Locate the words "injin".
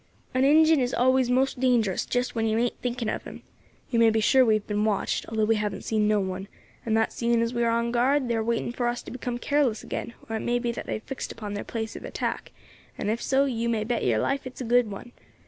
0.43-0.79